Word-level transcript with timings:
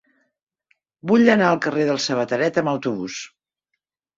Vull 1.11 1.29
anar 1.35 1.49
al 1.51 1.61
carrer 1.65 1.85
del 1.91 2.01
Sabateret 2.09 2.61
amb 2.63 2.73
autobús. 2.75 3.19